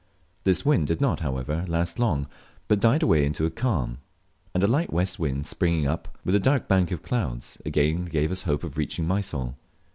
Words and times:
This 0.45 0.65
wind 0.65 0.87
did 0.87 0.99
not, 0.99 1.19
however, 1.19 1.63
last 1.67 1.99
long, 1.99 2.25
but 2.67 2.79
died 2.79 3.03
away 3.03 3.23
into 3.23 3.45
a 3.45 3.51
calm; 3.51 3.99
and 4.51 4.63
a 4.63 4.67
light 4.67 4.91
west 4.91 5.19
wind 5.19 5.45
springing 5.45 5.85
up, 5.85 6.17
with 6.25 6.33
a 6.33 6.39
dark 6.39 6.67
bank 6.67 6.89
of 6.89 7.03
clouds, 7.03 7.59
again 7.67 8.05
gave 8.05 8.31
us 8.31 8.41
hopes 8.41 8.63
of 8.63 8.77
reaching 8.77 9.05
Mysol. 9.07 9.57